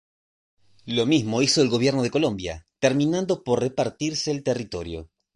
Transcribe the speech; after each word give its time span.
Lo 0.87 1.05
mismo 1.05 1.43
hizo 1.43 1.61
el 1.61 1.69
gobierno 1.69 2.01
de 2.01 2.09
Colombia, 2.09 2.65
terminando 2.79 3.43
por 3.43 3.59
repartirse 3.59 4.31
el 4.31 4.41
territorio. 4.41 5.11